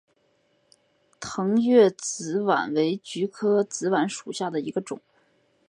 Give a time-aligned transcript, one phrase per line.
[1.19, 4.99] 腾越紫菀为菊科紫菀属下的一个种。